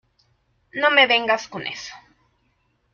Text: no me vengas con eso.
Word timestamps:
no 0.71 0.89
me 0.89 1.05
vengas 1.05 1.47
con 1.47 1.67
eso. 1.67 1.93